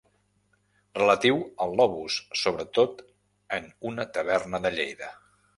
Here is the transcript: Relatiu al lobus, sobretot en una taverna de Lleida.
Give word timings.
Relatiu 0.99 1.37
al 1.65 1.75
lobus, 1.81 2.17
sobretot 2.45 3.05
en 3.59 3.71
una 3.93 4.11
taverna 4.17 4.65
de 4.65 4.77
Lleida. 4.81 5.17